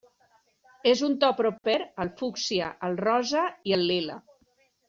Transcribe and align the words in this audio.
És 0.91 1.03
un 1.07 1.13
to 1.25 1.29
proper 1.41 1.77
al 2.05 2.11
fúcsia, 2.23 2.73
al 2.89 2.99
rosa 3.05 3.47
i 3.73 3.77
al 3.79 3.89
lila. 3.93 4.21